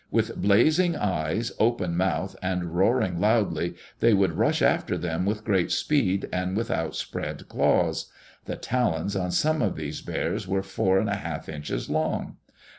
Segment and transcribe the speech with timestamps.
[0.09, 5.71] With blazing eyes, open mouth, and roaring loudly, they would rush after them with great
[5.71, 8.09] speed and with outspread claws.
[8.45, 12.37] The talons on some of these bears were four and one half inches long.